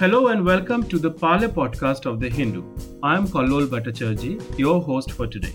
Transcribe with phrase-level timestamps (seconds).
[0.00, 2.62] Hello and welcome to the Parley podcast of The Hindu.
[3.02, 5.52] I am Kallol Bhattacharjee, your host for today.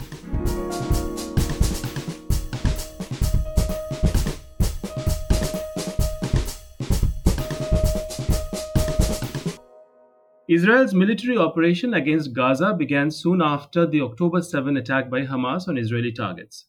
[10.48, 15.80] Israel's military operation against Gaza began soon after the October 7 attack by Hamas on
[15.80, 16.66] Israeli targets.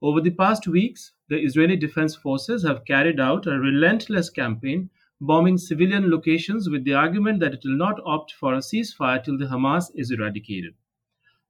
[0.00, 5.58] Over the past weeks, the Israeli Defense Forces have carried out a relentless campaign bombing
[5.58, 9.46] civilian locations with the argument that it will not opt for a ceasefire till the
[9.46, 10.74] Hamas is eradicated.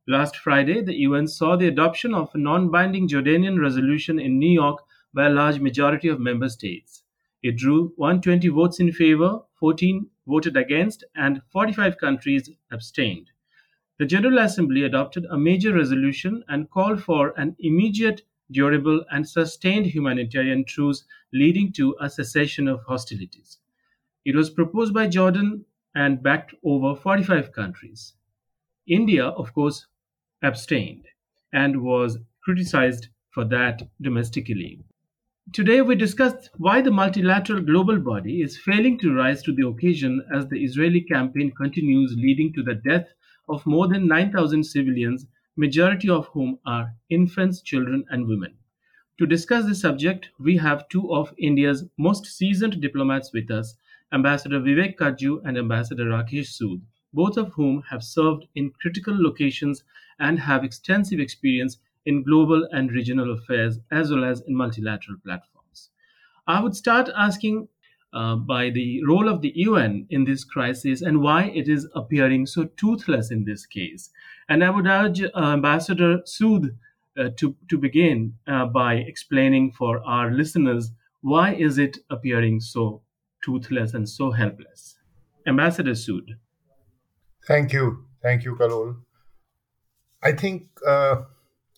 [0.08, 4.52] Last Friday, the UN saw the adoption of a non binding Jordanian resolution in New
[4.52, 7.02] York by a large majority of member states.
[7.42, 13.30] It drew 120 votes in favor, 14 voted against, and 45 countries abstained.
[13.98, 19.86] The General Assembly adopted a major resolution and called for an immediate, durable, and sustained
[19.86, 23.58] humanitarian truce leading to a cessation of hostilities.
[24.24, 28.14] It was proposed by Jordan and backed over 45 countries.
[28.86, 29.86] India, of course,
[30.42, 31.06] abstained
[31.52, 34.80] and was criticized for that domestically.
[35.52, 40.24] Today, we discussed why the multilateral global body is failing to rise to the occasion
[40.34, 43.06] as the Israeli campaign continues, leading to the death
[43.48, 48.54] of more than 9,000 civilians, majority of whom are infants, children, and women.
[49.18, 53.76] To discuss this subject, we have two of India's most seasoned diplomats with us,
[54.12, 56.82] Ambassador Vivek Katju and Ambassador Rakesh Sood,
[57.12, 59.82] both of whom have served in critical locations
[60.18, 65.90] and have extensive experience in global and regional affairs as well as in multilateral platforms.
[66.46, 67.68] I would start asking
[68.12, 72.46] uh, by the role of the UN in this crisis and why it is appearing
[72.46, 74.10] so toothless in this case.
[74.48, 76.76] And I would urge uh, Ambassador Sood
[77.18, 83.02] uh, to, to begin uh, by explaining for our listeners why is it appearing so
[83.46, 84.98] toothless and so helpless.
[85.46, 86.36] Ambassador Sood.
[87.46, 88.04] Thank you.
[88.22, 88.96] Thank you, Kallol.
[90.22, 91.22] I think uh,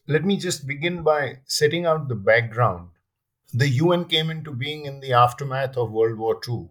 [0.06, 2.88] let me just begin by setting out the background.
[3.52, 6.68] The UN came into being in the aftermath of World War II.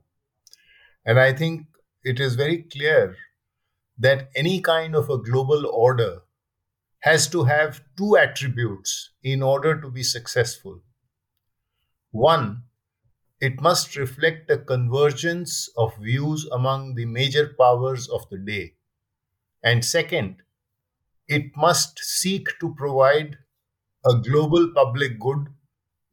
[1.05, 1.67] And I think
[2.03, 3.15] it is very clear
[3.97, 6.21] that any kind of a global order
[6.99, 10.81] has to have two attributes in order to be successful.
[12.11, 12.63] One,
[13.39, 18.73] it must reflect a convergence of views among the major powers of the day.
[19.63, 20.41] And second,
[21.27, 23.37] it must seek to provide
[24.05, 25.47] a global public good.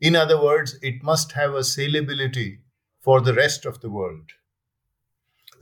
[0.00, 2.58] In other words, it must have a saleability
[3.00, 4.32] for the rest of the world.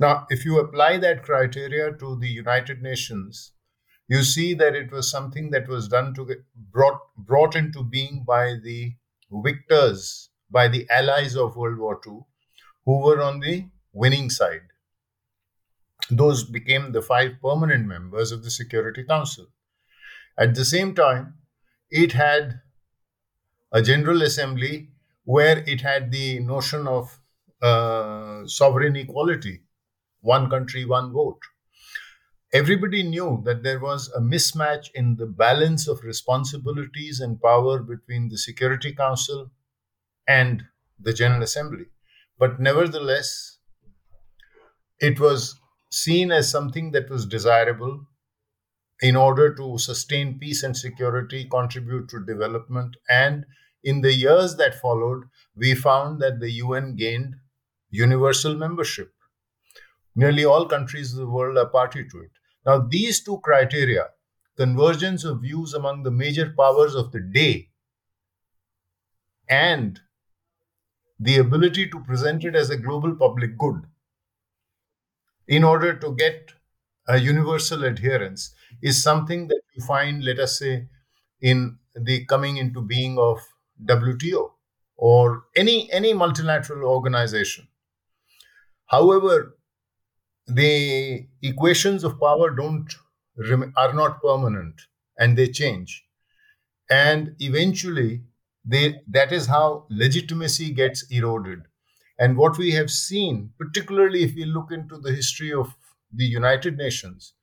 [0.03, 3.53] Now, if you apply that criteria to the United Nations,
[4.09, 6.29] you see that it was something that was done to
[6.73, 8.95] brought brought into being by the
[9.31, 12.21] victors, by the allies of World War II,
[12.85, 14.63] who were on the winning side
[16.11, 19.47] those became the five permanent members of the Security Council.
[20.39, 21.35] At the same time,
[21.91, 22.61] it had
[23.71, 24.89] a General Assembly
[25.25, 27.19] where it had the notion of
[27.61, 29.63] uh, sovereign equality
[30.23, 31.41] one country, one vote.
[32.53, 38.29] Everybody knew that there was a mismatch in the balance of responsibilities and power between
[38.29, 39.51] the Security Council
[40.29, 40.65] and
[41.01, 41.87] the General Assembly.
[42.39, 43.59] But nevertheless,
[45.01, 45.61] it was
[45.91, 48.07] seen as something that was desirable
[49.03, 52.97] in order to sustain peace and security, contribute to development.
[53.09, 53.45] And
[53.85, 55.25] in the years that followed,
[55.57, 57.37] we found that the UN gained
[57.91, 59.13] universal membership.
[60.15, 62.31] Nearly all countries of the world are party to it.
[62.65, 64.09] Now, these two criteria,
[64.57, 67.71] convergence of views among the major powers of the day,
[69.49, 70.01] and
[71.19, 73.87] the ability to present it as a global public good,
[75.47, 76.53] in order to get
[77.09, 80.87] a universal adherence is something that you find, let us say,
[81.41, 83.41] in the coming into being of
[83.85, 84.55] WTO
[84.97, 87.69] or any any multilateral organization.
[88.87, 89.57] However,
[90.55, 92.95] the equations of power don't
[93.77, 94.83] are not permanent
[95.19, 96.05] and they change,
[96.91, 98.23] and eventually
[98.65, 101.63] they that is how legitimacy gets eroded.
[102.19, 105.75] And what we have seen, particularly if we look into the history of
[106.13, 107.35] the United Nations,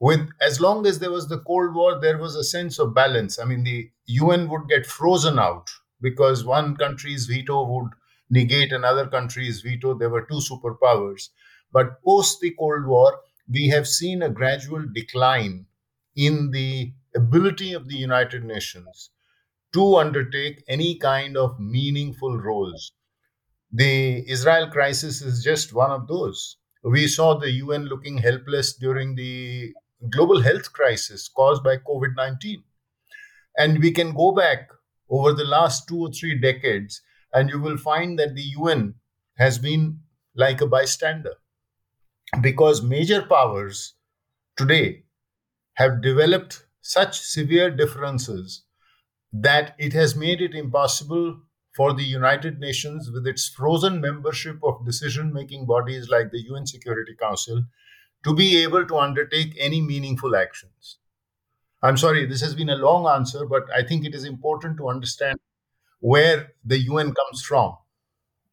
[0.00, 3.38] with as long as there was the Cold War, there was a sense of balance.
[3.38, 5.68] I mean, the UN would get frozen out
[6.00, 7.90] because one country's veto would
[8.30, 9.94] negate another country's veto.
[9.94, 11.30] There were two superpowers.
[11.74, 15.66] But post the Cold War, we have seen a gradual decline
[16.14, 19.10] in the ability of the United Nations
[19.72, 22.92] to undertake any kind of meaningful roles.
[23.72, 26.58] The Israel crisis is just one of those.
[26.84, 29.74] We saw the UN looking helpless during the
[30.10, 32.62] global health crisis caused by COVID 19.
[33.58, 34.68] And we can go back
[35.10, 38.94] over the last two or three decades, and you will find that the UN
[39.38, 39.98] has been
[40.36, 41.34] like a bystander
[42.40, 43.94] because major powers
[44.56, 45.04] today
[45.74, 48.64] have developed such severe differences
[49.32, 51.40] that it has made it impossible
[51.76, 56.66] for the United Nations, with its frozen membership of decision making bodies like the UN
[56.66, 57.64] Security Council,
[58.24, 60.98] to be able to undertake any meaningful actions.
[61.82, 64.88] I'm sorry, this has been a long answer, but I think it is important to
[64.88, 65.38] understand
[66.00, 67.76] where the UN comes from.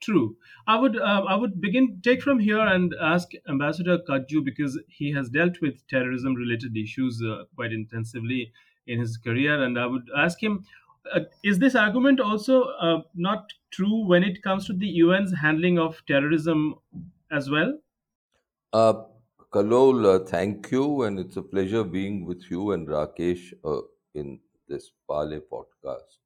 [0.01, 0.35] True.
[0.65, 5.11] I would uh, I would begin take from here and ask Ambassador Katju because he
[5.11, 8.51] has dealt with terrorism related issues uh, quite intensively
[8.87, 10.65] in his career, and I would ask him:
[11.13, 15.77] uh, Is this argument also uh, not true when it comes to the UN's handling
[15.77, 16.75] of terrorism
[17.31, 17.77] as well?
[18.73, 19.03] Uh,
[19.53, 23.81] Kallol, uh, thank you, and it's a pleasure being with you and Rakesh uh,
[24.15, 26.17] in this Parley podcast.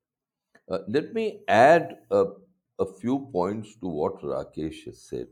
[0.87, 1.99] Let me add
[2.79, 5.27] a few points to what Rakesh has said.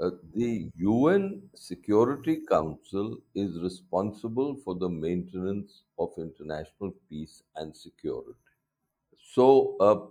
[0.00, 8.38] Uh, the UN Security Council is responsible for the maintenance of international peace and security.
[9.34, 10.06] So, uh,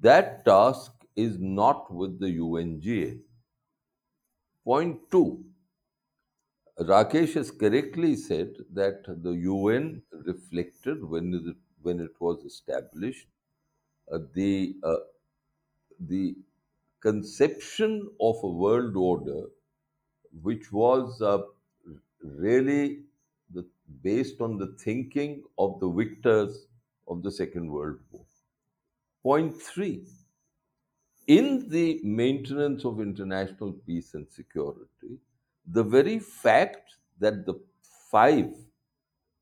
[0.00, 3.20] that task is not with the UNGA.
[4.64, 5.44] Point two
[6.80, 13.26] Rakesh has correctly said that the UN reflected when it, when it was established
[14.12, 14.96] uh, the uh,
[16.00, 16.36] the
[17.00, 19.44] conception of a world order
[20.42, 21.42] which was uh,
[22.22, 23.02] really
[23.52, 23.66] the,
[24.02, 26.66] based on the thinking of the victors
[27.06, 28.24] of the Second World War.
[29.22, 30.06] Point three
[31.26, 35.18] in the maintenance of international peace and security,
[35.66, 37.54] the very fact that the
[38.10, 38.52] five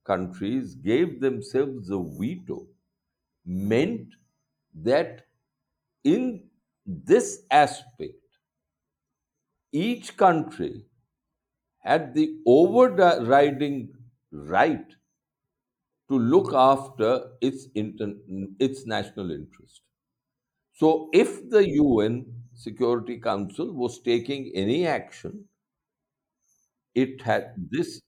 [0.05, 2.67] countries gave themselves a veto
[3.45, 4.09] meant
[4.75, 5.27] that
[6.05, 6.49] in
[6.87, 8.15] this aspect,
[9.73, 10.87] each country
[11.81, 13.93] had the overriding
[14.33, 14.97] right
[16.09, 18.15] to look after its, inter-
[18.61, 19.81] its national interest.
[20.75, 25.49] So, if the UN Security Council was taking any action,
[26.95, 28.01] it had this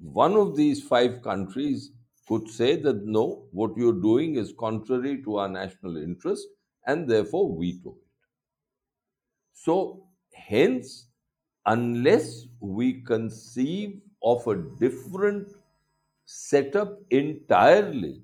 [0.00, 1.90] one of these five countries
[2.28, 6.46] could say that no, what you're doing is contrary to our national interest
[6.88, 8.12] and therefore veto it.
[9.52, 11.06] So, hence,
[11.66, 15.48] unless we conceive of a different
[16.24, 18.22] setup entirely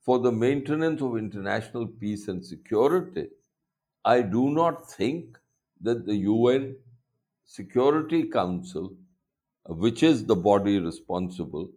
[0.00, 3.28] for the maintenance of international peace and security,
[4.04, 5.36] I do not think
[5.82, 6.76] that the UN
[7.44, 8.94] Security Council,
[9.66, 11.70] which is the body responsible,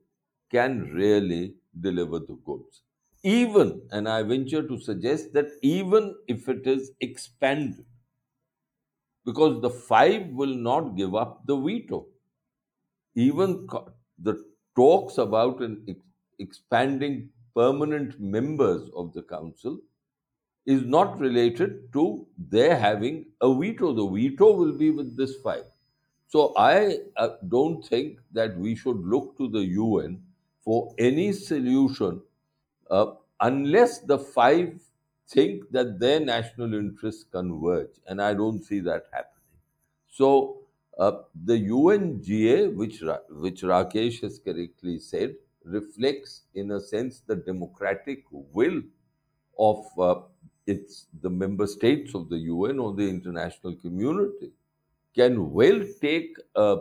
[0.52, 2.84] can really deliver the goods.
[3.24, 7.86] Even, and I venture to suggest that even if it is expanded,
[9.26, 12.06] because the five will not give up the veto.
[13.16, 13.68] Even
[14.20, 14.44] the
[14.76, 16.00] talks about an ex-
[16.40, 19.80] expanding permanent members of the council
[20.66, 23.94] is not related to their having a veto.
[23.94, 25.66] The veto will be with this five.
[26.28, 30.24] So I uh, don't think that we should look to the UN
[30.64, 32.22] for any solution
[32.92, 34.82] uh, unless the five
[35.30, 39.34] think that their national interests converge, and I don't see that happening.
[40.10, 40.60] So
[41.00, 47.38] uh, the UNGA, which Ra- which Rakesh has correctly said, reflects in a sense the
[47.38, 48.84] democratic will
[49.60, 50.22] of uh,
[50.68, 54.52] its the member states of the UN or the international community
[55.16, 56.78] can well take a,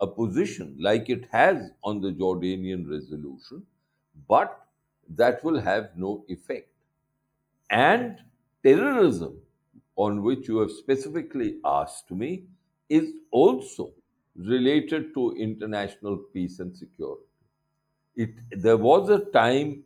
[0.00, 3.66] a position like it has on the Jordanian resolution,
[4.28, 4.65] but
[5.08, 6.68] that will have no effect.
[7.70, 8.18] And
[8.64, 9.40] terrorism,
[9.96, 12.46] on which you have specifically asked me,
[12.88, 13.92] is also
[14.36, 17.22] related to international peace and security.
[18.16, 19.84] It, there was a time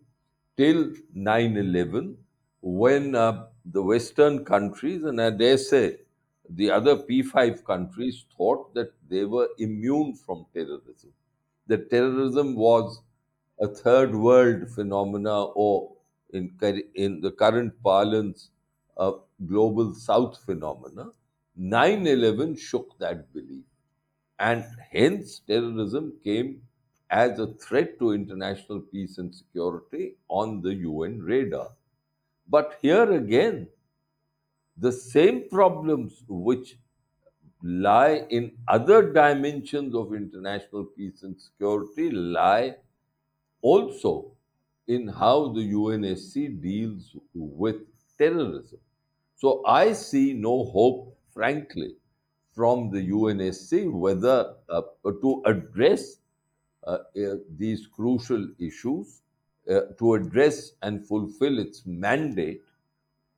[0.56, 2.16] till 9 11
[2.62, 5.98] when uh, the Western countries, and I dare say
[6.48, 11.12] the other P5 countries, thought that they were immune from terrorism.
[11.66, 13.00] That terrorism was
[13.60, 15.96] a third world phenomena, or
[16.30, 16.58] in,
[16.94, 18.50] in the current parlance,
[18.96, 19.12] a
[19.46, 21.12] global south phenomena.
[21.56, 23.64] 9 11 shook that belief
[24.38, 26.62] and hence terrorism came
[27.10, 31.70] as a threat to international peace and security on the UN radar.
[32.48, 33.68] But here again,
[34.76, 36.76] the same problems which
[37.62, 42.76] lie in other dimensions of international peace and security, lie
[43.62, 44.32] also
[44.86, 47.82] in how the UNSC deals with
[48.18, 48.78] terrorism.
[49.36, 51.96] So I see no hope, frankly,
[52.52, 56.18] from the UNSC whether uh, to address
[56.86, 59.22] uh, uh, these crucial issues,
[59.70, 62.62] uh, to address and fulfill its mandate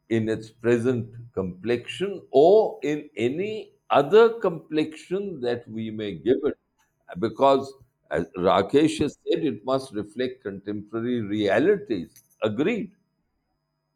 [0.08, 6.56] in its present complexion or in any other complexion that we may give it.
[7.18, 7.72] Because,
[8.12, 12.22] as Rakesh has said, it must reflect contemporary realities.
[12.42, 12.92] Agreed.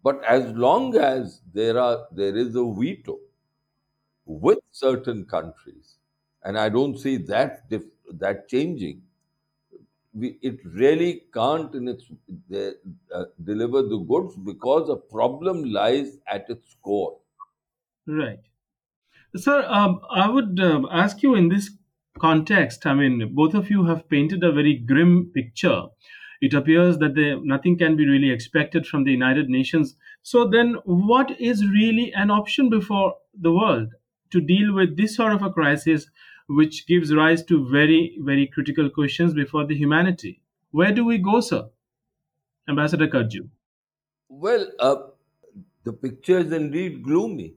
[0.02, 3.20] But as long as there are there is a veto
[4.26, 5.96] with certain countries,
[6.42, 9.02] and I don't see that dif- that changing,
[10.14, 12.10] we, it really can't in its
[12.48, 12.78] the,
[13.12, 17.18] uh, deliver the goods because a problem lies at its core.
[18.06, 18.40] Right.
[19.36, 21.70] Sir, um, I would um ask you in this
[22.18, 22.86] context.
[22.86, 25.82] I mean, both of you have painted a very grim picture.
[26.40, 29.96] It appears that the, nothing can be really expected from the United Nations.
[30.22, 33.88] So, then what is really an option before the world
[34.32, 36.10] to deal with this sort of a crisis,
[36.48, 40.42] which gives rise to very, very critical questions before the humanity?
[40.72, 41.68] Where do we go, sir?
[42.68, 43.48] Ambassador Katju.
[44.28, 44.96] Well, uh,
[45.84, 47.54] the picture is indeed gloomy.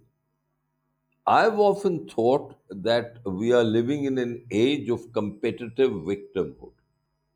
[1.27, 6.73] I've often thought that we are living in an age of competitive victimhood,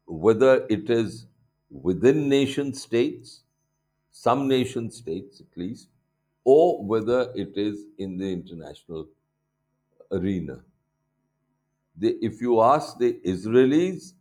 [0.06, 1.28] whether it is
[1.70, 3.42] within nation states,
[4.12, 5.90] some nation states at least,
[6.44, 9.08] or whether it is in the international
[10.12, 10.63] arena.
[12.00, 14.13] If you ask the Israelis,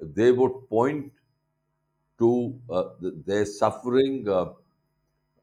[0.00, 1.12] they would point
[2.18, 4.52] to uh, th- their suffering uh,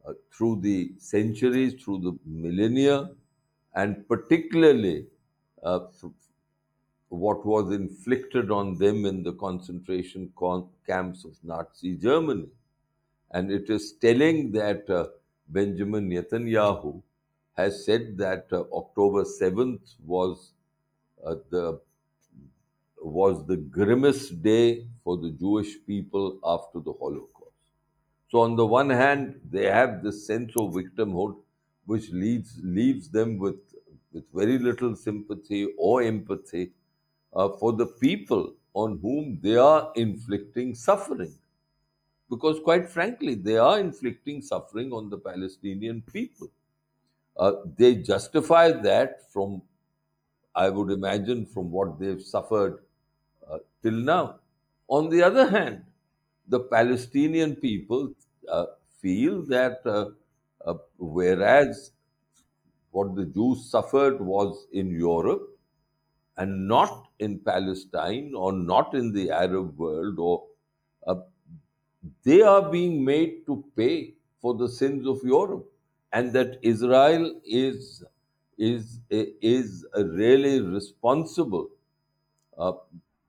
[0.06, 3.10] uh, through the centuries, through the millennia,
[3.74, 5.08] and particularly
[5.64, 5.88] uh,
[7.10, 12.48] what was inflicted on them in the concentration con- camps of Nazi Germany.
[13.32, 15.10] And it is telling that uh,
[15.48, 17.02] Benjamin Netanyahu
[17.58, 20.54] has said that uh, October 7th was
[21.26, 21.82] uh, the
[23.02, 27.56] was the grimmest day for the Jewish people after the Holocaust.
[28.30, 31.38] So on the one hand, they have this sense of victimhood,
[31.91, 33.62] which leads leaves them with
[34.13, 36.65] with very little sympathy or empathy
[37.34, 38.43] uh, for the people
[38.74, 41.34] on whom they are inflicting suffering.
[42.29, 46.50] Because quite frankly, they are inflicting suffering on the Palestinian people.
[47.38, 49.62] Uh, they justify that from,
[50.55, 52.84] I would imagine, from what they've suffered
[53.50, 54.39] uh, till now.
[54.88, 55.86] On the other hand,
[56.48, 58.13] the Palestinian people
[58.48, 58.65] uh,
[59.01, 59.86] feel that
[60.66, 61.92] uh, whereas
[62.92, 65.58] what the Jews suffered was in Europe
[66.38, 70.48] and not in Palestine or not in the Arab world, or
[71.06, 71.16] uh,
[72.24, 75.70] they are being made to pay for the sins of Europe,
[76.13, 78.04] and that Israel is
[78.58, 81.70] is is really responsible
[82.58, 82.74] uh,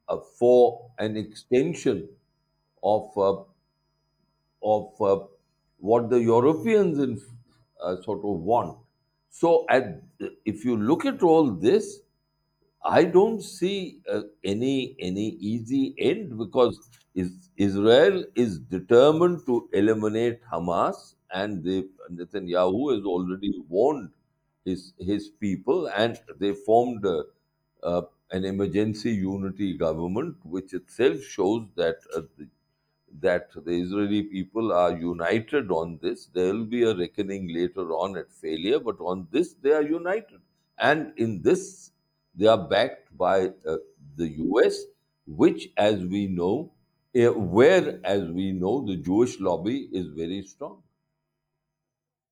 [0.09, 2.09] uh, for an extension
[2.83, 3.45] of uh,
[4.63, 5.27] of uh,
[5.81, 7.21] what the Europeans in,
[7.81, 8.79] uh, sort of want.
[9.31, 10.03] So, at,
[10.45, 12.01] if you look at all this,
[12.85, 16.79] I don't see uh, any any easy end because
[17.15, 24.11] is, Israel is determined to eliminate Hamas, and they, Netanyahu has already warned
[24.65, 27.25] his his people, and they formed uh,
[27.83, 32.49] uh, an emergency unity government, which itself shows that uh, the,
[33.21, 36.27] that the Israeli people are united on this.
[36.27, 40.41] There will be a reckoning later on at failure, but on this they are united.
[40.79, 41.93] And in this,
[42.35, 43.77] they are backed by uh,
[44.17, 44.85] the US,
[45.27, 46.73] which, as we know,
[47.17, 50.83] uh, where, as we know, the Jewish lobby is very strong.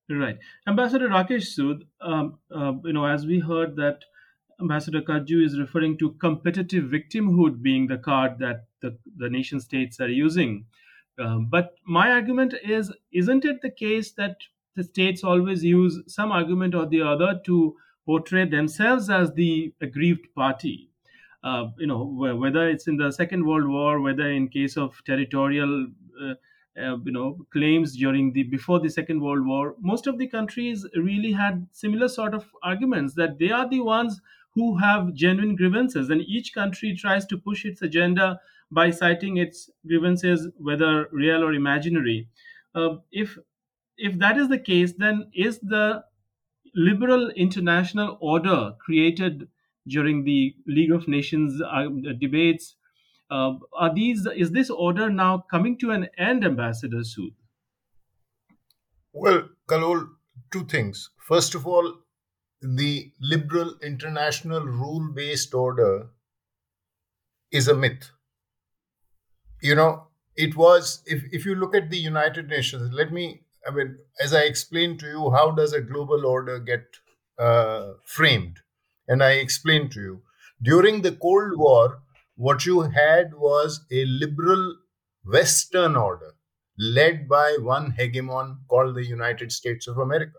[0.09, 0.39] Right.
[0.65, 4.03] Ambassador Rakesh Sood, um, uh, you know, as we heard that
[4.61, 9.99] Ambassador Katju is referring to competitive victimhood being the card that the, the nation states
[9.99, 10.65] are using.
[11.17, 14.37] Um, but my argument is, isn't it the case that
[14.75, 17.75] the states always use some argument or the other to
[18.05, 20.89] portray themselves as the aggrieved party?
[21.43, 25.01] uh, you know wh- whether it's in the second world war whether in case of
[25.05, 25.87] territorial
[26.21, 26.33] uh,
[26.77, 30.85] uh, you know claims during the before the second world war most of the countries
[30.95, 34.19] really had similar sort of arguments that they are the ones
[34.59, 38.39] who have genuine grievances and each country tries to push its agenda
[38.71, 42.27] by citing its grievances whether real or imaginary
[42.75, 43.37] uh, if
[43.97, 46.03] if that is the case then is the
[46.75, 49.47] liberal international order created
[49.87, 51.87] during the League of Nations uh,
[52.19, 52.75] debates.
[53.29, 57.35] Uh, are these is this order now coming to an end, Ambassador Sood?
[59.13, 60.15] Well, Kallol,
[60.51, 61.11] two things.
[61.19, 61.99] First of all,
[62.61, 66.09] the liberal international rule based order
[67.51, 68.11] is a myth.
[69.61, 73.71] You know, it was, if, if you look at the United Nations, let me, I
[73.71, 76.85] mean, as I explained to you, how does a global order get
[77.37, 78.59] uh, framed?
[79.07, 80.21] And I explained to you.
[80.61, 82.01] During the Cold War,
[82.35, 84.77] what you had was a liberal
[85.25, 86.33] Western order
[86.77, 90.37] led by one hegemon called the United States of America.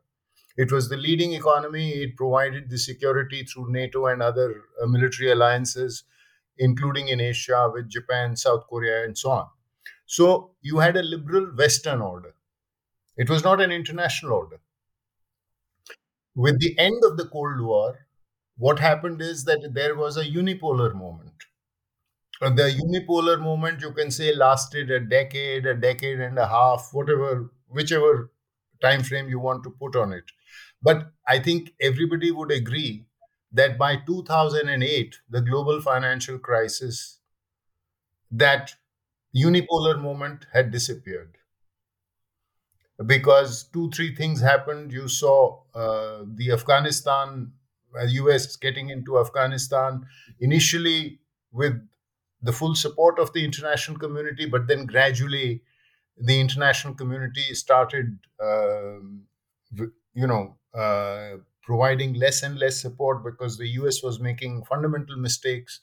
[0.57, 1.90] It was the leading economy.
[2.02, 6.04] It provided the security through NATO and other uh, military alliances,
[6.59, 9.49] including in Asia with Japan, South Korea, and so on.
[10.07, 12.35] So you had a liberal Western order.
[13.16, 14.61] It was not an international order.
[16.35, 18.09] With the end of the Cold War,
[18.57, 21.45] what happened is that there was a unipolar moment.
[22.42, 26.90] Uh, The unipolar moment, you can say, lasted a decade, a decade and a half,
[26.92, 28.30] whatever, whichever
[28.81, 30.25] time frame you want to put on it.
[30.83, 33.07] But I think everybody would agree
[33.53, 37.19] that by 2008, the global financial crisis,
[38.33, 38.75] that
[39.37, 41.37] unipolar moment had disappeared
[43.07, 44.93] because two, three things happened.
[44.93, 47.53] You saw uh, the Afghanistan,
[47.99, 50.07] uh, US getting into Afghanistan
[50.41, 51.21] initially
[51.53, 51.81] with
[52.43, 55.63] the full support of the international community, but then gradually
[56.21, 59.23] the international community started, um,
[60.15, 65.81] you know, uh, providing less and less support because the US was making fundamental mistakes.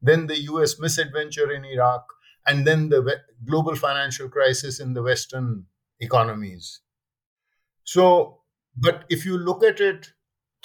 [0.00, 2.06] Then the US misadventure in Iraq,
[2.46, 5.66] and then the global financial crisis in the Western
[6.00, 6.80] economies.
[7.82, 8.42] So,
[8.76, 10.12] but if you look at it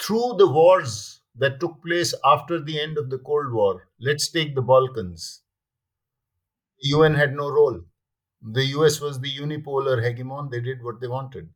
[0.00, 4.54] through the wars that took place after the end of the Cold War, let's take
[4.54, 5.42] the Balkans.
[6.80, 7.84] The UN had no role.
[8.44, 10.50] The US was the unipolar hegemon.
[10.52, 11.52] They did what they wanted.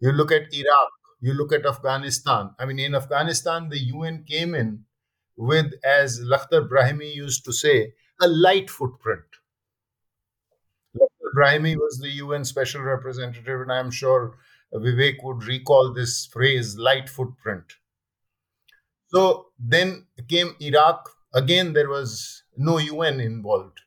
[0.00, 2.54] You look at Iraq, you look at Afghanistan.
[2.58, 4.86] I mean, in Afghanistan, the UN came in
[5.36, 9.24] with, as Lakhdar Brahimi used to say, a light footprint.
[10.94, 14.36] Lakhdar Brahimi was the UN special representative, and I'm sure
[14.70, 17.76] Vivek would recall this phrase, light footprint.
[19.08, 21.10] So then came Iraq.
[21.34, 23.80] Again, there was no UN involved.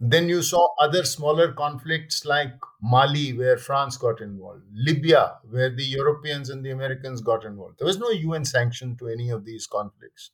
[0.00, 5.84] Then you saw other smaller conflicts like Mali, where France got involved, Libya, where the
[5.84, 7.78] Europeans and the Americans got involved.
[7.78, 10.30] There was no UN sanction to any of these conflicts.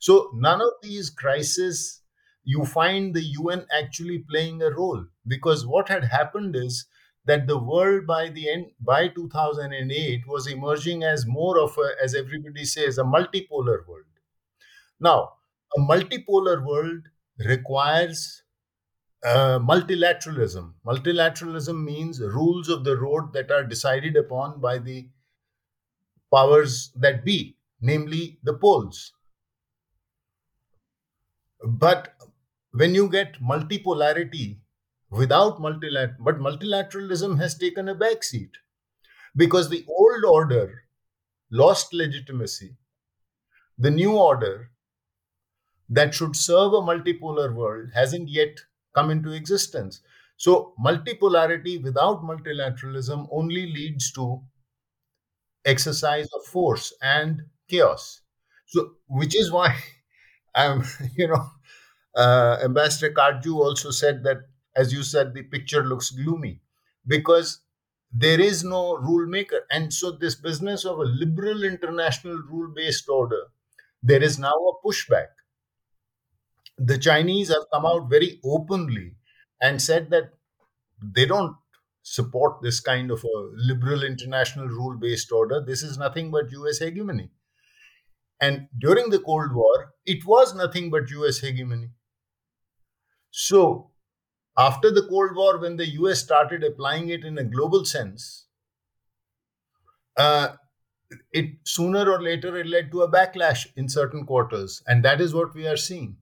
[0.00, 2.02] So, none of these crises
[2.44, 6.86] you find the UN actually playing a role because what had happened is
[7.24, 12.14] that the world by the end by 2008 was emerging as more of a as
[12.14, 14.06] everybody says a multipolar world
[15.00, 15.32] now
[15.76, 17.02] a multipolar world
[17.38, 18.42] requires
[19.26, 20.72] uh, multilateralism.
[20.86, 25.08] Multilateralism means rules of the road that are decided upon by the
[26.32, 29.12] powers that be, namely the poles.
[31.66, 32.14] But
[32.70, 34.58] when you get multipolarity
[35.10, 38.50] without multilateral, but multilateralism has taken a backseat
[39.34, 40.84] because the old order
[41.50, 42.76] lost legitimacy.
[43.78, 44.70] The new order
[45.88, 48.60] that should serve a multipolar world hasn't yet
[48.96, 50.00] come into existence.
[50.38, 54.42] So, multipolarity without multilateralism only leads to
[55.64, 58.20] exercise of force and chaos.
[58.66, 59.76] So, which is why
[60.54, 60.84] I'm,
[61.16, 61.50] you know,
[62.14, 64.38] uh, Ambassador Katju also said that,
[64.76, 66.60] as you said, the picture looks gloomy
[67.06, 67.60] because
[68.12, 69.62] there is no rule maker.
[69.70, 73.42] And so, this business of a liberal international rule based order,
[74.02, 75.28] there is now a pushback
[76.78, 79.14] the Chinese have come out very openly
[79.60, 80.30] and said that
[81.00, 81.56] they don't
[82.02, 85.60] support this kind of a liberal international rule based order.
[85.60, 87.30] This is nothing but US hegemony.
[88.40, 91.90] And during the Cold War, it was nothing but US hegemony.
[93.30, 93.92] So,
[94.58, 98.46] after the Cold War, when the US started applying it in a global sense,
[100.16, 100.56] uh,
[101.32, 104.82] it sooner or later it led to a backlash in certain quarters.
[104.86, 106.16] And that is what we are seeing.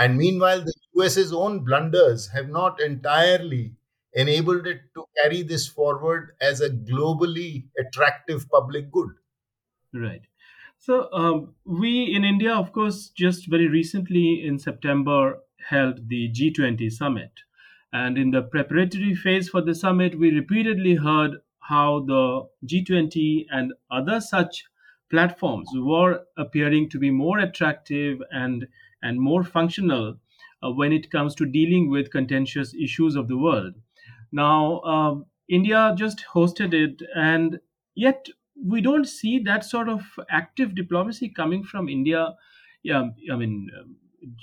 [0.00, 3.74] And meanwhile, the US's own blunders have not entirely
[4.14, 9.10] enabled it to carry this forward as a globally attractive public good.
[9.92, 10.22] Right.
[10.78, 16.90] So um, we in India, of course, just very recently in September held the G20
[16.90, 17.32] summit,
[17.92, 23.74] and in the preparatory phase for the summit, we repeatedly heard how the G20 and
[23.90, 24.64] other such
[25.10, 28.66] platforms were appearing to be more attractive and
[29.02, 30.18] and more functional
[30.62, 33.74] uh, when it comes to dealing with contentious issues of the world.
[34.32, 37.60] Now, um, India just hosted it, and
[37.94, 38.28] yet
[38.62, 42.36] we don't see that sort of active diplomacy coming from India.
[42.82, 43.96] Yeah, I mean, um,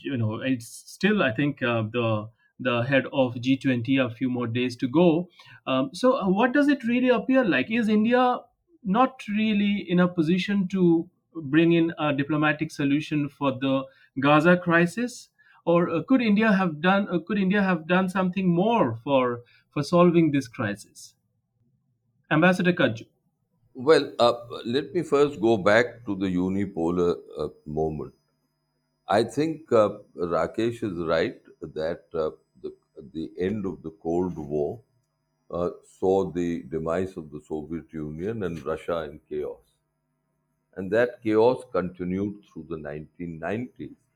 [0.03, 4.47] you know, it's still I think uh, the the head of G20 a few more
[4.47, 5.29] days to go.
[5.65, 7.69] Um, so, uh, what does it really appear like?
[7.71, 8.39] Is India
[8.83, 11.09] not really in a position to
[11.43, 13.83] bring in a diplomatic solution for the
[14.19, 15.29] Gaza crisis?
[15.65, 17.07] Or uh, could India have done?
[17.09, 21.15] Uh, could India have done something more for for solving this crisis?
[22.31, 23.05] Ambassador Katju.
[23.75, 24.33] Well, uh,
[24.65, 28.13] let me first go back to the unipolar uh, moment.
[29.07, 32.75] I think uh, Rakesh is right that uh, the,
[33.13, 34.81] the end of the Cold War
[35.85, 39.73] saw the demise of the Soviet Union and Russia in chaos.
[40.77, 44.06] And that chaos continued through the 1990s.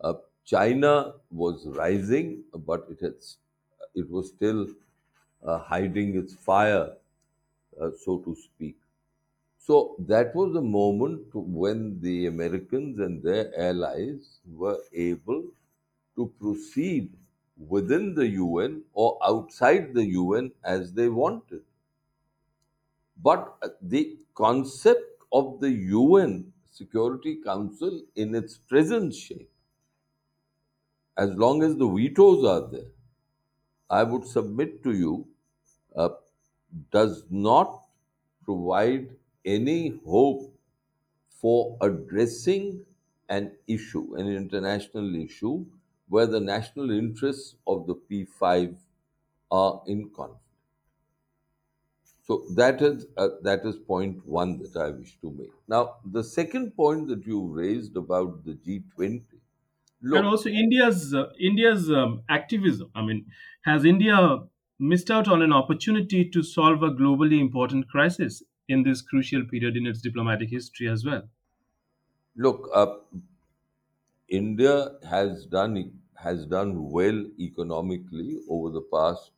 [0.00, 3.02] Uh, China was rising, but it,
[3.94, 4.66] it was still
[5.44, 6.96] uh, hiding its fire,
[7.80, 8.76] uh, so to speak.
[9.58, 15.44] So that was the moment when the Americans and their allies were able
[16.16, 17.12] to proceed
[17.68, 21.62] within the UN or outside the UN as they wanted.
[23.22, 29.50] But uh, the concept of the UN Security Council in its present shape,
[31.24, 32.90] as long as the vetoes are there,
[33.90, 35.28] I would submit to you,
[35.94, 36.10] uh,
[36.90, 37.84] does not
[38.44, 40.54] provide any hope
[41.28, 42.86] for addressing
[43.28, 45.66] an issue, an international issue,
[46.08, 48.76] where the national interests of the P5
[49.50, 50.40] are in conflict.
[52.22, 55.52] So that is uh, that is point one that I wish to make.
[55.66, 59.39] Now, the second point that you raised about the G20.
[60.12, 63.20] And also india's uh, india's um, activism i mean
[63.70, 64.18] has india
[64.78, 69.76] missed out on an opportunity to solve a globally important crisis in this crucial period
[69.76, 71.28] in its diplomatic history as well
[72.36, 72.98] look, uh,
[74.30, 79.30] India has done has done well economically over the past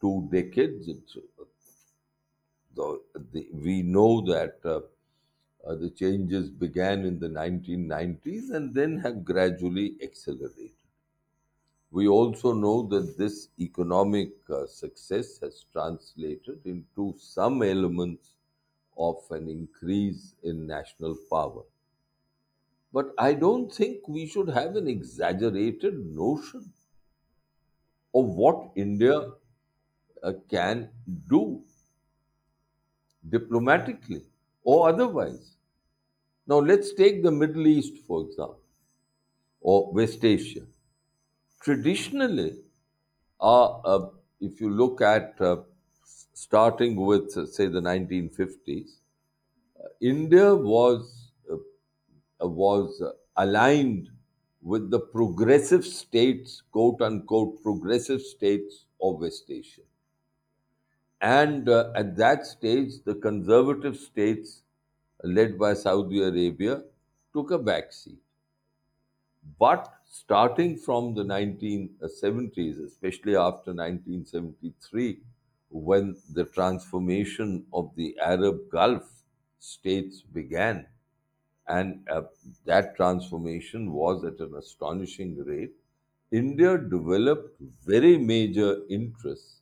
[0.00, 0.88] two decades.
[0.88, 1.44] It's, uh,
[2.74, 4.80] the, the, we know that uh,
[5.66, 10.72] uh, the changes began in the 1990s and then have gradually accelerated.
[11.90, 18.34] We also know that this economic uh, success has translated into some elements
[18.96, 21.62] of an increase in national power.
[22.92, 26.72] But I don't think we should have an exaggerated notion
[28.14, 29.32] of what India
[30.22, 30.90] uh, can
[31.28, 31.62] do
[33.28, 34.22] diplomatically
[34.70, 35.44] or otherwise.
[36.46, 38.60] Now, let's take the Middle East, for example,
[39.60, 40.66] or West Asia.
[41.60, 42.62] Traditionally,
[43.40, 45.62] uh, uh, if you look at uh,
[46.34, 49.00] starting with, uh, say, the 1950s,
[50.00, 51.56] India was uh,
[52.42, 54.10] uh, was uh, aligned
[54.62, 59.87] with the progressive states, quote unquote, progressive states of West Asia.
[61.20, 64.62] And uh, at that stage, the conservative states,
[65.22, 66.82] led by Saudi Arabia,
[67.32, 68.18] took a back seat.
[69.58, 75.20] But starting from the 1970s, especially after 1973,
[75.70, 79.24] when the transformation of the Arab Gulf
[79.58, 80.86] states began,
[81.66, 82.22] and uh,
[82.64, 85.74] that transformation was at an astonishing rate,
[86.30, 89.60] India developed very major interests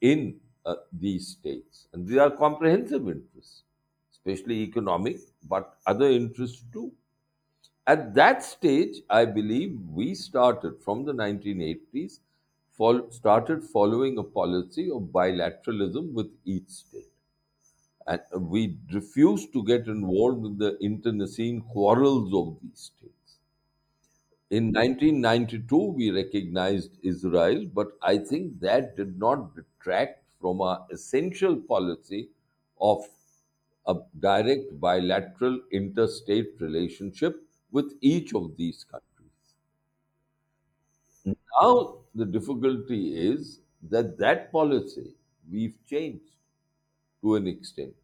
[0.00, 1.88] in uh, these states.
[1.94, 3.64] And these are comprehensive interests,
[4.12, 6.92] especially economic, but other interests too.
[7.86, 12.20] At that stage, I believe we started from the 1980s,
[12.72, 17.12] fol- started following a policy of bilateralism with each state.
[18.06, 23.38] And we refused to get involved in the internecine quarrels of these states.
[24.50, 31.56] In 1992, we recognized Israel, but I think that did not detract from our essential
[31.56, 32.30] policy
[32.80, 33.06] of
[33.86, 39.54] a direct bilateral interstate relationship with each of these countries.
[41.60, 45.14] Now, the difficulty is that that policy
[45.50, 46.32] we've changed
[47.22, 47.94] to an extent.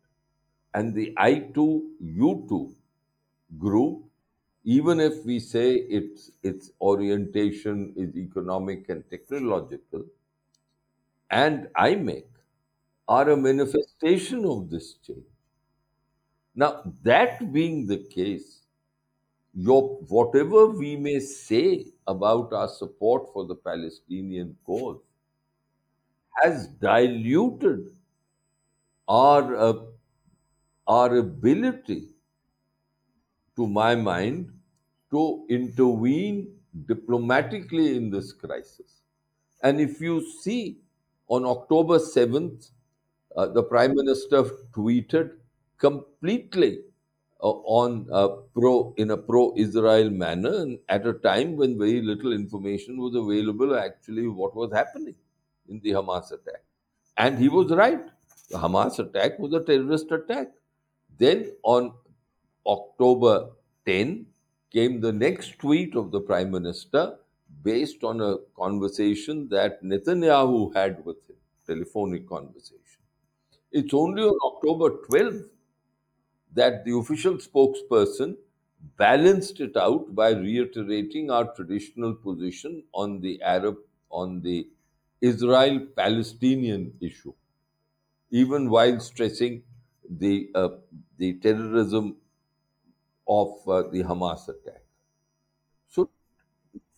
[0.75, 2.75] And the I2U2
[3.59, 4.05] group,
[4.65, 10.05] even if we say its, its orientation is economic and technological,
[11.33, 12.29] and I make
[13.09, 15.27] are a manifestation of this change.
[16.55, 18.61] Now, that being the case,
[19.55, 25.01] your, whatever we may say about our support for the Palestinian cause
[26.43, 27.97] has diluted
[29.09, 29.75] our, uh,
[30.87, 32.09] our ability,
[33.57, 34.53] to my mind,
[35.11, 36.55] to intervene
[36.87, 39.03] diplomatically in this crisis.
[39.63, 40.82] And if you see
[41.35, 42.71] on October 7th,
[43.37, 44.43] uh, the Prime Minister
[44.77, 45.31] tweeted
[45.79, 46.81] completely
[47.43, 52.35] uh, on uh, pro in a pro-Israel manner, and at a time when very little
[52.35, 55.15] information was available actually what was happening
[55.69, 56.63] in the Hamas attack.
[57.17, 58.05] And he was right.
[58.51, 60.49] The Hamas attack was a terrorist attack.
[61.19, 61.93] Then on
[62.67, 63.51] October
[63.87, 64.27] 10
[64.71, 67.17] came the next tweet of the Prime Minister
[67.63, 73.01] based on a conversation that Netanyahu had with him, telephonic conversation.
[73.73, 75.49] It's only on October 12th
[76.55, 78.37] that the official spokesperson
[78.97, 83.79] balanced it out by reiterating our traditional position on the Arab,
[84.11, 84.69] on the
[85.21, 87.33] Israel Palestinian issue,
[88.31, 89.63] even while stressing
[90.09, 90.71] the, uh,
[91.19, 92.17] the terrorism
[93.27, 94.83] of uh, the Hamas attack.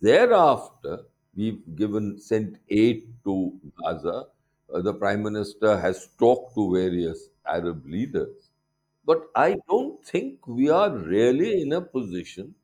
[0.05, 1.05] Thereafter,
[1.37, 3.35] we've given sent aid to
[3.79, 4.27] Gaza.
[4.73, 8.51] Uh, the prime minister has talked to various Arab leaders,
[9.05, 12.55] but I don't think we are really in a position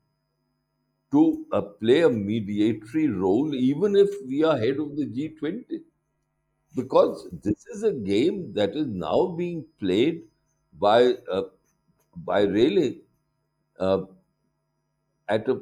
[1.13, 5.81] to uh, play a mediatory role, even if we are head of the G20,
[6.77, 10.23] because this is a game that is now being played
[10.79, 11.43] by uh,
[12.15, 13.01] by really
[13.79, 14.03] uh,
[15.29, 15.61] at a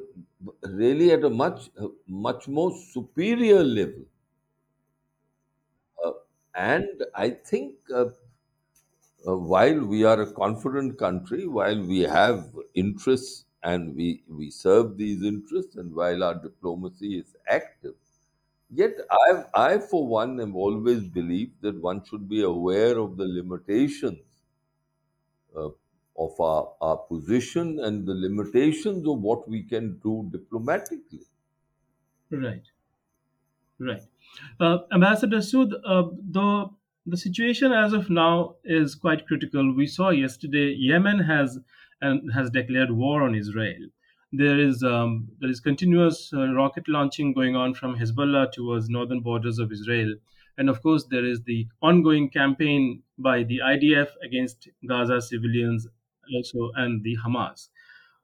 [0.63, 1.69] really at a much
[2.07, 4.05] much more superior level.
[6.03, 6.11] Uh,
[6.55, 8.09] and i think uh,
[9.27, 12.39] uh, while we are a confident country while we have
[12.83, 14.07] interests and we
[14.39, 17.95] we serve these interests and while our diplomacy is active
[18.81, 19.29] yet i
[19.69, 24.25] i for one have always believed that one should be aware of the limitations
[25.55, 25.69] uh,
[26.19, 31.25] of our, our position and the limitations of what we can do diplomatically
[32.31, 32.63] Right.
[33.79, 34.03] Right.
[34.59, 36.69] Uh, Ambassador Sood, uh, the
[37.05, 39.73] the situation as of now is quite critical.
[39.73, 41.57] We saw yesterday Yemen has
[42.01, 43.89] and has declared war on Israel.
[44.31, 49.21] There is um, there is continuous uh, rocket launching going on from Hezbollah towards northern
[49.21, 50.13] borders of Israel,
[50.57, 55.87] and of course there is the ongoing campaign by the IDF against Gaza civilians
[56.35, 57.69] also and the Hamas.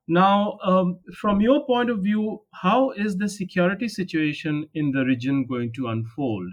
[0.08, 5.46] Now, um, from your point of view, how is the security situation in the region
[5.46, 6.52] going to unfold?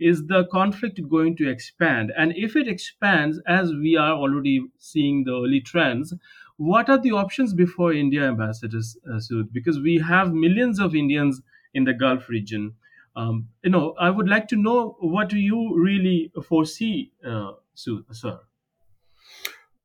[0.00, 2.12] Is the conflict going to expand?
[2.16, 6.14] And if it expands, as we are already seeing the early trends,
[6.56, 9.52] what are the options before India, Ambassador uh, Sood?
[9.52, 11.42] Because we have millions of Indians
[11.74, 12.74] in the Gulf region.
[13.16, 18.04] Um, you know, I would like to know what do you really foresee, uh, Sood,
[18.12, 18.40] sir?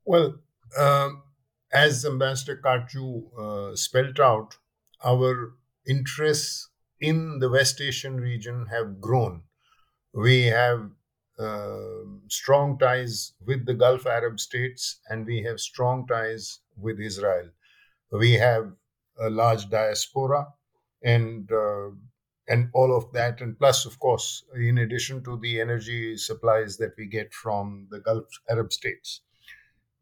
[0.05, 0.39] Well,
[0.77, 1.23] um,
[1.71, 4.57] as Ambassador Katju uh, spelt out,
[5.03, 5.53] our
[5.87, 9.43] interests in the West Asian region have grown.
[10.13, 10.89] We have
[11.37, 17.49] uh, strong ties with the Gulf Arab states and we have strong ties with Israel.
[18.11, 18.73] We have
[19.19, 20.47] a large diaspora
[21.03, 21.91] and uh,
[22.47, 26.93] and all of that and plus of course in addition to the energy supplies that
[26.97, 29.21] we get from the Gulf Arab states.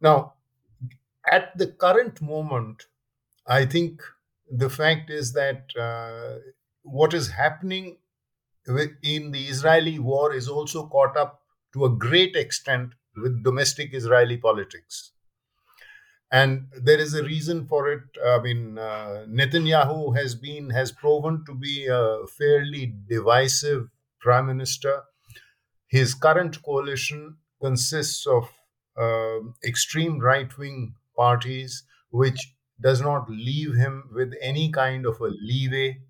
[0.01, 0.33] Now,
[1.31, 2.83] at the current moment,
[3.45, 4.01] I think
[4.49, 6.39] the fact is that uh,
[6.83, 7.97] what is happening
[9.03, 11.41] in the Israeli war is also caught up
[11.73, 15.11] to a great extent with domestic Israeli politics.
[16.29, 18.01] And there is a reason for it.
[18.25, 23.87] I mean, uh, Netanyahu has been has proven to be a fairly divisive
[24.19, 25.03] prime minister.
[25.87, 28.49] His current coalition consists of
[28.97, 35.27] um extreme right wing parties, which does not leave him with any kind of a
[35.27, 36.01] leeway.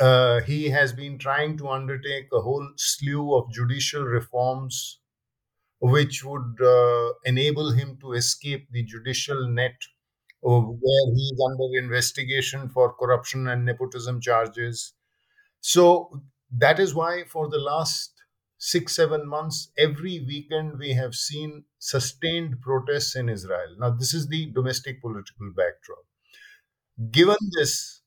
[0.00, 5.00] Uh, he has been trying to undertake a whole slew of judicial reforms,
[5.80, 9.76] which would uh, enable him to escape the judicial net
[10.42, 14.94] where he is under investigation for corruption and nepotism charges.
[15.60, 18.12] So that is why for the last
[18.58, 23.76] six, seven months, every weekend we have seen sustained protests in Israel.
[23.78, 26.04] Now, this is the domestic political backdrop.
[27.10, 28.02] Given this,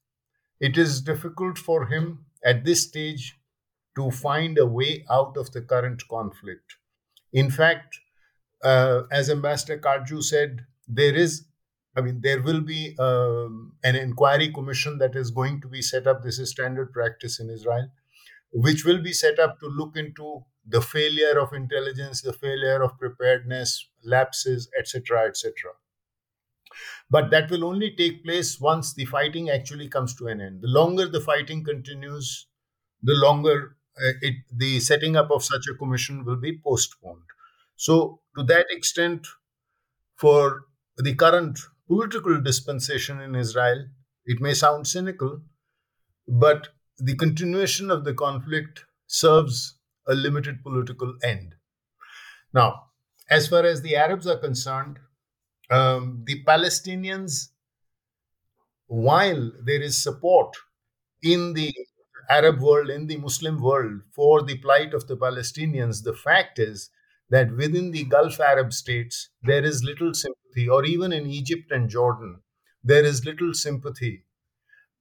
[0.60, 3.40] it is difficult for him at this stage
[3.96, 6.76] to find a way out of the current conflict.
[7.34, 7.98] In fact,
[8.64, 11.46] uh, as Ambassador Katju said, there is,
[11.96, 16.08] I mean, there will be um, an inquiry commission that is going to be set
[16.08, 16.24] up.
[16.24, 17.90] This is standard practice in Israel,
[18.52, 22.98] which will be set up to look into the failure of intelligence, the failure of
[22.98, 25.72] preparedness, lapses, etc., etc.
[27.10, 30.62] But that will only take place once the fighting actually comes to an end.
[30.62, 32.48] The longer the fighting continues,
[33.04, 37.24] the longer uh, it, the setting up of such a commission will be postponed.
[37.76, 39.28] So, to that extent,
[40.16, 40.66] for
[40.98, 43.88] the current political dispensation in Israel,
[44.26, 45.42] it may sound cynical,
[46.28, 46.70] but
[47.04, 51.56] the continuation of the conflict serves a limited political end.
[52.54, 52.92] Now,
[53.30, 55.00] as far as the Arabs are concerned,
[55.72, 57.50] um, the Palestinians,
[58.86, 60.56] while there is support
[61.24, 61.74] in the
[62.30, 66.92] Arab world, in the Muslim world, for the plight of the Palestinians, the fact is
[67.32, 71.90] that within the Gulf Arab states, there is little sympathy, or even in Egypt and
[71.90, 72.42] Jordan,
[72.84, 74.26] there is little sympathy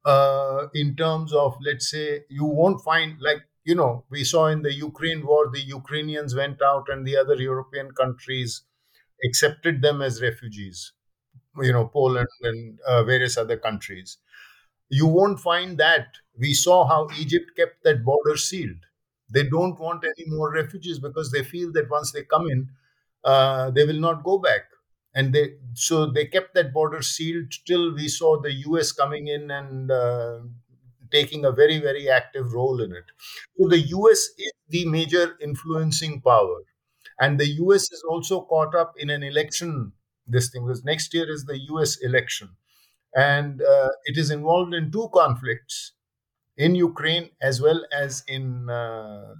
[0.04, 4.62] uh, in terms of, let's say, you won't find, like, you know, we saw in
[4.62, 8.62] the Ukraine war, the Ukrainians went out and the other European countries
[9.24, 10.92] accepted them as refugees,
[11.62, 14.18] you know, Poland and uh, various other countries.
[14.88, 16.08] You won't find that.
[16.38, 18.78] We saw how Egypt kept that border sealed.
[19.32, 22.68] They don't want any more refugees because they feel that once they come in,
[23.24, 24.62] uh, they will not go back.
[25.14, 29.50] And they so they kept that border sealed till we saw the US coming in
[29.50, 30.40] and uh,
[31.10, 33.04] taking a very very active role in it.
[33.58, 36.62] So the US is the major influencing power
[37.18, 39.92] and the us is also caught up in an election
[40.26, 42.50] this thing because next year is the us election
[43.14, 45.92] and uh, it is involved in two conflicts
[46.56, 49.34] in ukraine as well as in uh,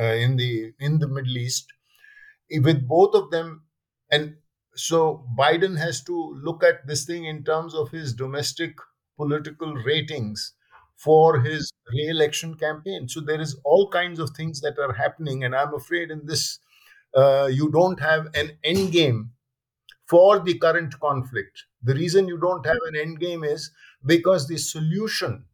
[0.00, 1.66] uh, in the in the middle east
[2.62, 3.62] with both of them
[4.10, 4.36] and
[4.80, 6.16] so biden has to
[6.48, 8.76] look at this thing in terms of his domestic
[9.16, 10.54] political ratings
[10.96, 15.54] for his re-election campaign so there is all kinds of things that are happening and
[15.54, 16.58] i'm afraid in this
[17.16, 19.30] uh, you don't have an end game
[20.08, 21.64] for the current conflict.
[21.82, 23.70] The reason you don't have an end game is
[24.04, 25.44] because the solution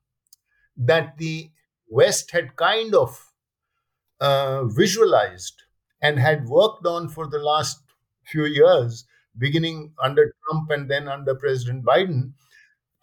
[0.76, 1.50] that the
[1.88, 3.32] West had kind of
[4.20, 5.62] uh, visualized
[6.02, 7.80] and had worked on for the last
[8.26, 9.04] few years,
[9.38, 12.32] beginning under Trump and then under President Biden,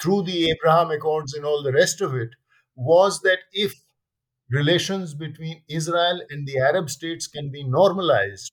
[0.02, 2.30] through the Abraham Accords and all the rest of it,
[2.76, 3.74] was that if
[4.50, 8.52] relations between Israel and the Arab states can be normalized,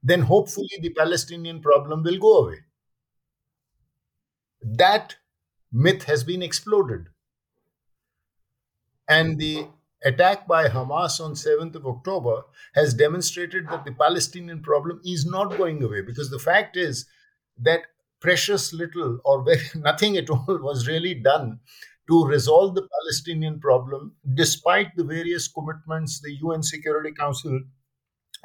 [0.00, 2.58] then hopefully the Palestinian problem will go away.
[4.62, 5.18] That
[5.70, 7.10] myth has been exploded.
[9.08, 9.68] And the
[10.04, 12.42] attack by Hamas on 7th of October
[12.74, 17.06] has demonstrated that the Palestinian problem is not going away because the fact is
[17.58, 17.82] that
[18.20, 21.60] precious little or nothing at all was really done
[22.08, 27.60] to resolve the Palestinian problem, despite the various commitments, the UN Security Council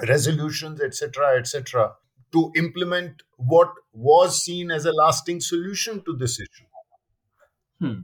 [0.07, 1.93] resolutions, etc., etc.,
[2.31, 6.65] to implement what was seen as a lasting solution to this issue.
[7.79, 7.99] Hmm.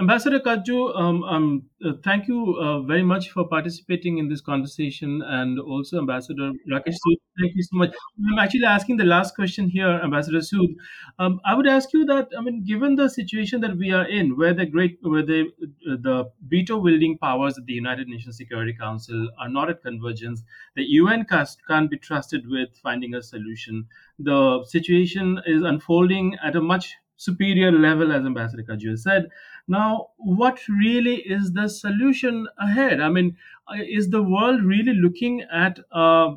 [0.00, 5.20] Ambassador Katju, um, um, uh, thank you uh, very much for participating in this conversation,
[5.22, 6.96] and also Ambassador Rakesh
[7.38, 7.94] thank you so much.
[8.30, 10.74] I'm actually asking the last question here, Ambassador Sood.
[11.18, 14.38] Um, I would ask you that, I mean, given the situation that we are in,
[14.38, 15.50] where the great, where the
[15.90, 20.42] uh, the veto-wielding powers of the United Nations Security Council are not at convergence,
[20.76, 23.86] the UN can't, be trusted with finding a solution.
[24.18, 29.28] The situation is unfolding at a much superior level, as Ambassador Katju said.
[29.70, 33.00] Now, what really is the solution ahead?
[33.00, 33.36] I mean,
[33.68, 36.34] uh, is the world really looking at a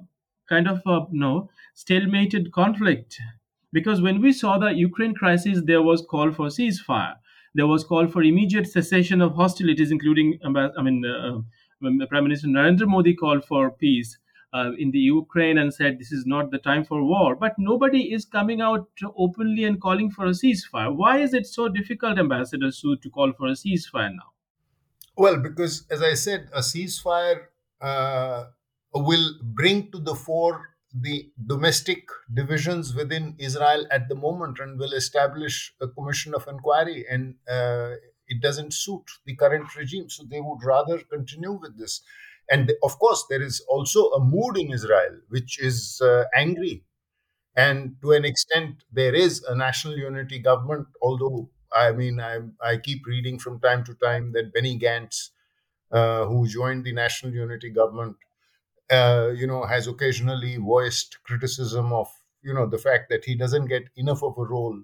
[0.48, 3.20] kind of a no stalemated conflict?
[3.72, 7.16] Because when we saw the Ukraine crisis, there was call for ceasefire.
[7.56, 12.50] There was call for immediate cessation of hostilities, including, I mean, uh, uh Prime Minister
[12.50, 14.16] Narendra Modi called for peace
[14.54, 17.36] uh, in the Ukraine and said this is not the time for war.
[17.36, 18.88] But nobody is coming out
[19.18, 20.96] openly and calling for a ceasefire.
[20.96, 24.32] Why is it so difficult, Ambassador Sood, to call for a ceasefire now?
[25.16, 27.46] Well, because as I said, a ceasefire
[27.82, 28.46] uh,
[28.94, 34.94] will bring to the fore the domestic divisions within Israel at the moment and will
[34.94, 37.06] establish a commission of inquiry.
[37.10, 37.96] And uh,
[38.28, 40.10] it doesn't suit the current regime.
[40.10, 42.02] So they would rather continue with this.
[42.50, 46.84] And of course, there is also a mood in Israel which is uh, angry.
[47.56, 52.78] And to an extent, there is a national unity government, although I mean, I, I
[52.78, 55.32] keep reading from time to time that Benny Gantz,
[55.92, 58.18] uh, who joined the national unity government,
[58.92, 62.08] uh, you know, has occasionally voiced criticism of,
[62.44, 64.82] you know, the fact that he doesn't get enough of a role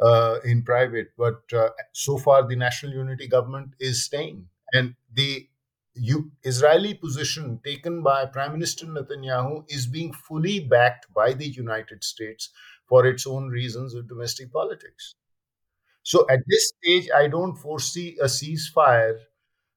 [0.00, 1.08] uh, in private.
[1.18, 5.48] But uh, so far, the national unity government is staying, and the
[5.94, 12.02] you, Israeli position taken by Prime Minister Netanyahu is being fully backed by the United
[12.04, 12.50] States
[12.88, 15.14] for its own reasons of domestic politics.
[16.02, 19.18] So at this stage, I don't foresee a ceasefire.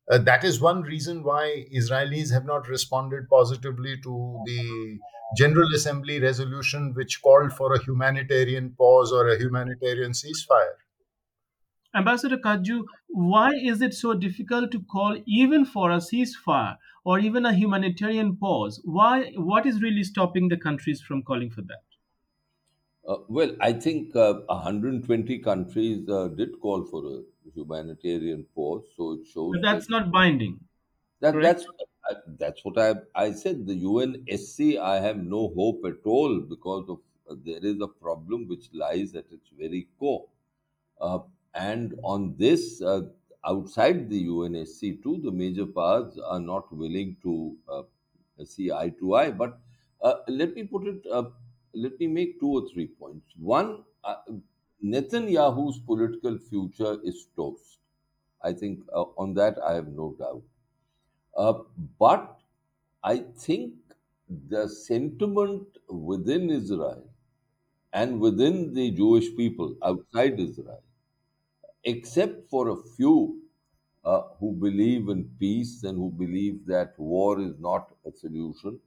[0.10, 5.00] Uh, that is one reason why Israelis have not responded positively to the
[5.38, 10.75] General Assembly resolution, which called for a humanitarian pause or a humanitarian ceasefire.
[11.96, 17.46] Ambassador Katju, why is it so difficult to call even for a ceasefire or even
[17.46, 18.80] a humanitarian pause?
[18.86, 19.32] Why?
[19.32, 21.84] What is really stopping the countries from calling for that?
[23.08, 27.24] Uh, well, I think uh, 120 countries uh, did call for a
[27.54, 30.68] humanitarian pause, so it shows But that that's not binding,
[31.20, 31.66] that that's
[32.10, 33.66] uh, that's what I I said.
[33.68, 38.48] The UNSC, I have no hope at all because of uh, there is a problem
[38.48, 40.28] which lies at its very core.
[41.56, 43.04] And on this, uh,
[43.46, 47.84] outside the UNSC too, the major powers are not willing to uh,
[48.46, 49.32] see eye to eye.
[49.32, 49.60] But
[50.02, 51.30] uh, let me put it, uh,
[51.74, 53.34] let me make two or three points.
[53.38, 54.18] One, uh,
[54.84, 57.80] Netanyahu's political future is toast.
[58.44, 60.44] I think uh, on that I have no doubt.
[62.00, 62.40] But
[63.04, 63.76] I think
[64.50, 67.08] the sentiment within Israel
[67.94, 70.84] and within the Jewish people outside Israel
[71.86, 73.42] except for a few
[74.04, 78.80] uh, who believe in peace and who believe that war is not a solution,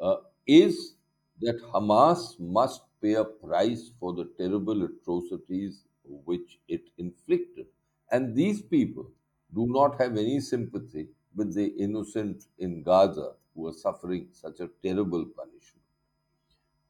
[0.00, 0.16] uh,
[0.46, 0.94] is
[1.40, 7.66] that Hamas must pay a price for the terrible atrocities which it inflicted.
[8.10, 9.10] And these people
[9.54, 14.68] do not have any sympathy with the innocent in Gaza who are suffering such a
[14.82, 15.82] terrible punishment.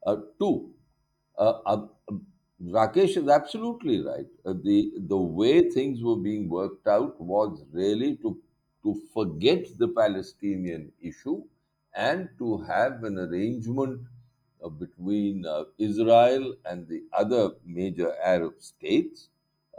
[0.05, 0.73] Uh, two,
[1.37, 1.87] uh, uh,
[2.61, 4.27] Rakesh is absolutely right.
[4.45, 8.41] Uh, the the way things were being worked out was really to
[8.83, 11.43] to forget the Palestinian issue
[11.93, 14.01] and to have an arrangement
[14.63, 19.29] uh, between uh, Israel and the other major Arab states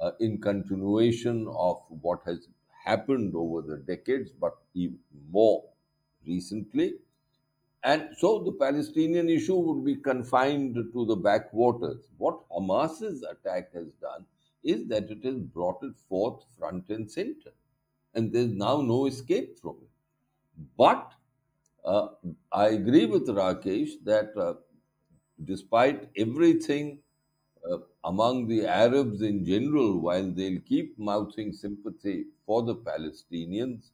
[0.01, 2.49] uh, in continuation of what has
[2.85, 4.99] happened over the decades, but even
[5.31, 5.65] more
[6.27, 6.95] recently
[7.87, 12.09] and so the Palestinian issue would be confined to the backwaters.
[12.19, 14.27] What Hamas's attack has done
[14.65, 17.53] is that it has brought it forth front and center.
[18.15, 19.91] And there's now no escape from it.
[20.77, 21.13] But
[21.85, 22.09] uh,
[22.51, 24.55] I agree with Rakesh that uh,
[25.45, 26.99] despite everything
[27.71, 33.91] uh, among the Arabs in general, while they'll keep mouthing sympathy for the Palestinians,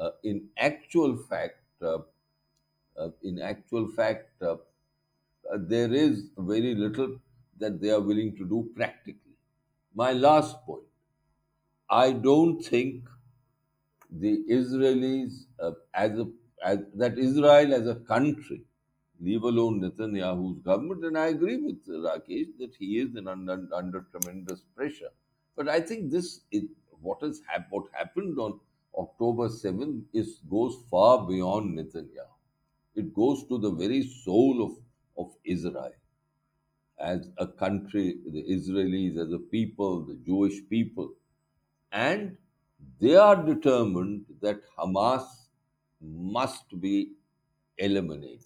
[0.00, 1.58] uh, in actual fact,
[3.00, 7.18] uh, in actual fact, uh, uh, there is very little
[7.58, 9.36] that they are willing to do practically.
[9.94, 10.84] My last point
[11.90, 13.08] I don't think
[14.10, 16.26] the Israelis, uh, as a
[16.64, 18.62] as, that Israel as a country,
[19.20, 24.06] leave alone Netanyahu's government, and I agree with Rakesh that he is in under, under
[24.10, 25.10] tremendous pressure.
[25.56, 26.64] But I think this is
[27.00, 28.60] what has what happened on
[28.96, 32.39] October 7th is goes far beyond Netanyahu.
[32.94, 34.72] It goes to the very soul of,
[35.26, 35.92] of Israel
[36.98, 41.14] as a country, the Israelis as a people, the Jewish people.
[41.92, 42.36] And
[43.00, 45.24] they are determined that Hamas
[46.00, 47.12] must be
[47.78, 48.44] eliminated,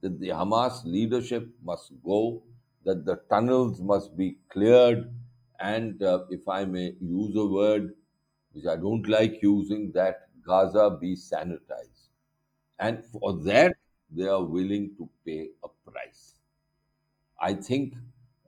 [0.00, 2.42] that the Hamas leadership must go,
[2.84, 5.12] that the tunnels must be cleared,
[5.60, 7.94] and uh, if I may use a word
[8.52, 12.03] which I don't like using, that Gaza be sanitized.
[12.78, 13.76] And for that,
[14.10, 16.34] they are willing to pay a price.
[17.40, 17.94] I think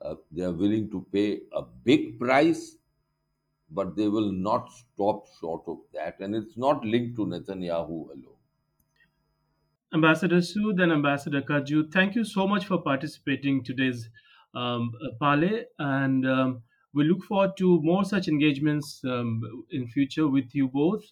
[0.03, 2.77] uh, they are willing to pay a big price,
[3.71, 6.21] but they will not stop short of that.
[6.21, 8.39] And it's not linked to Netanyahu alone.
[9.93, 14.09] Ambassador Sood and Ambassador Katju, thank you so much for participating today's
[14.55, 16.63] um, uh, Parley, and um,
[16.93, 21.05] we look forward to more such engagements um, in future with you both.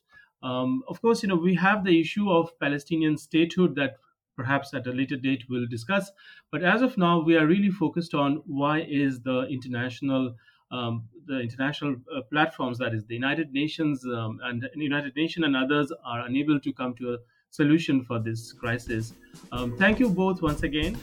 [0.44, 3.96] Um, of course, you know we have the issue of Palestinian statehood that
[4.36, 6.10] perhaps at a later date we'll discuss.
[6.52, 10.36] But as of now, we are really focused on why is the international
[10.70, 15.56] um, the international uh, platforms, that is the United Nations um, and United Nations and
[15.56, 17.18] others, are unable to come to a
[17.50, 19.14] solution for this crisis.
[19.52, 20.98] Um, thank you both once again.